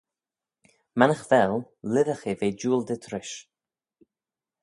Mannagh 0.97 1.25
vel, 1.31 1.53
lhisagh 1.91 2.25
eh 2.31 2.37
ve 2.39 2.47
jiooldit 2.59 3.05
rish. 3.11 3.35